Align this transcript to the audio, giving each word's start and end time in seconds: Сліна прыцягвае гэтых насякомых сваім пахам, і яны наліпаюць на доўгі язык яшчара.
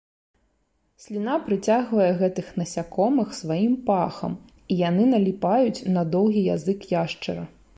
Сліна 1.03 1.33
прыцягвае 1.49 2.07
гэтых 2.21 2.47
насякомых 2.61 3.29
сваім 3.41 3.75
пахам, 3.91 4.33
і 4.71 4.79
яны 4.89 5.03
наліпаюць 5.13 5.85
на 5.99 6.07
доўгі 6.17 6.41
язык 6.55 6.79
яшчара. 7.01 7.43